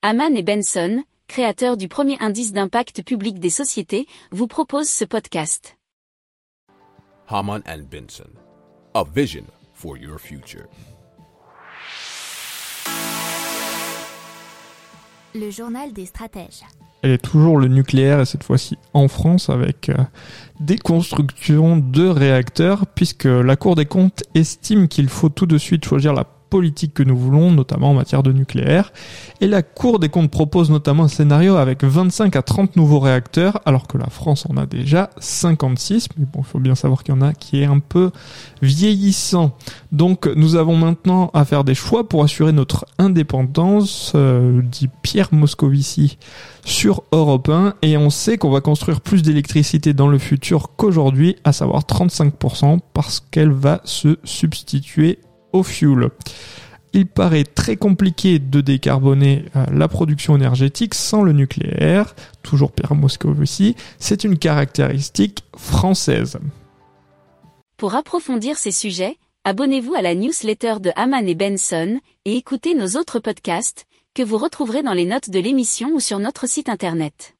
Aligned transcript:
Haman 0.00 0.36
et 0.36 0.44
Benson, 0.44 1.02
créateurs 1.26 1.76
du 1.76 1.88
premier 1.88 2.16
indice 2.20 2.52
d'impact 2.52 3.02
public 3.02 3.40
des 3.40 3.50
sociétés, 3.50 4.06
vous 4.30 4.46
proposent 4.46 4.88
ce 4.88 5.04
podcast. 5.04 5.76
Haman 7.26 7.62
and 7.66 7.82
Benson, 7.90 8.30
a 8.94 9.02
vision 9.02 9.42
for 9.74 9.96
your 9.96 10.20
future. 10.20 10.66
Le 15.34 15.50
journal 15.50 15.92
des 15.92 16.06
stratèges. 16.06 16.62
Elle 17.02 17.10
est 17.10 17.18
toujours 17.18 17.58
le 17.58 17.66
nucléaire 17.66 18.20
et 18.20 18.24
cette 18.24 18.44
fois-ci 18.44 18.78
en 18.94 19.08
France 19.08 19.50
avec 19.50 19.88
euh, 19.88 19.96
des 20.60 20.78
constructions 20.78 21.76
de 21.76 22.06
réacteurs 22.06 22.86
puisque 22.86 23.24
la 23.24 23.56
Cour 23.56 23.74
des 23.74 23.86
comptes 23.86 24.22
estime 24.36 24.86
qu'il 24.86 25.08
faut 25.08 25.28
tout 25.28 25.46
de 25.46 25.58
suite 25.58 25.84
choisir 25.84 26.12
la 26.12 26.22
politique 26.48 26.94
que 26.94 27.02
nous 27.02 27.16
voulons, 27.16 27.50
notamment 27.50 27.90
en 27.90 27.94
matière 27.94 28.22
de 28.22 28.32
nucléaire. 28.32 28.92
Et 29.40 29.46
la 29.46 29.62
Cour 29.62 29.98
des 29.98 30.08
comptes 30.08 30.30
propose 30.30 30.70
notamment 30.70 31.04
un 31.04 31.08
scénario 31.08 31.56
avec 31.56 31.84
25 31.84 32.34
à 32.36 32.42
30 32.42 32.76
nouveaux 32.76 33.00
réacteurs, 33.00 33.60
alors 33.64 33.86
que 33.86 33.98
la 33.98 34.08
France 34.08 34.46
en 34.48 34.56
a 34.56 34.66
déjà 34.66 35.10
56. 35.18 36.08
Mais 36.16 36.24
bon, 36.24 36.40
il 36.40 36.44
faut 36.44 36.58
bien 36.58 36.74
savoir 36.74 37.02
qu'il 37.02 37.14
y 37.14 37.18
en 37.18 37.22
a 37.22 37.32
qui 37.32 37.60
est 37.62 37.66
un 37.66 37.80
peu 37.80 38.10
vieillissant. 38.62 39.56
Donc 39.92 40.26
nous 40.26 40.56
avons 40.56 40.76
maintenant 40.76 41.30
à 41.34 41.44
faire 41.44 41.64
des 41.64 41.74
choix 41.74 42.08
pour 42.08 42.22
assurer 42.22 42.52
notre 42.52 42.86
indépendance, 42.98 44.12
euh, 44.14 44.60
dit 44.62 44.88
Pierre 45.02 45.28
Moscovici 45.32 46.18
sur 46.64 47.02
Europe 47.12 47.48
1 47.48 47.74
et 47.82 47.96
on 47.96 48.10
sait 48.10 48.38
qu'on 48.38 48.50
va 48.50 48.60
construire 48.60 49.00
plus 49.00 49.22
d'électricité 49.22 49.94
dans 49.94 50.08
le 50.08 50.18
futur 50.18 50.70
qu'aujourd'hui, 50.76 51.36
à 51.44 51.52
savoir 51.52 51.82
35% 51.82 52.78
parce 52.92 53.20
qu'elle 53.30 53.52
va 53.52 53.80
se 53.84 54.18
substituer 54.24 55.18
au 55.52 55.62
fuel. 55.62 56.10
Il 56.92 57.06
paraît 57.06 57.44
très 57.44 57.76
compliqué 57.76 58.38
de 58.38 58.60
décarboner 58.60 59.44
euh, 59.56 59.66
la 59.72 59.88
production 59.88 60.36
énergétique 60.36 60.94
sans 60.94 61.22
le 61.22 61.32
nucléaire, 61.32 62.14
toujours 62.42 62.72
Pierre 62.72 62.94
Moscovici, 62.94 63.76
c'est 63.98 64.24
une 64.24 64.38
caractéristique 64.38 65.44
française. 65.56 66.38
Pour 67.76 67.94
approfondir 67.94 68.56
ces 68.56 68.72
sujets, 68.72 69.18
abonnez-vous 69.44 69.94
à 69.94 70.02
la 70.02 70.14
newsletter 70.14 70.76
de 70.80 70.90
Haman 70.96 71.28
et 71.28 71.34
Benson 71.34 72.00
et 72.24 72.36
écoutez 72.36 72.74
nos 72.74 72.98
autres 72.98 73.20
podcasts 73.20 73.86
que 74.14 74.22
vous 74.22 74.38
retrouverez 74.38 74.82
dans 74.82 74.94
les 74.94 75.04
notes 75.04 75.30
de 75.30 75.38
l'émission 75.38 75.90
ou 75.94 76.00
sur 76.00 76.18
notre 76.18 76.48
site 76.48 76.68
internet. 76.68 77.37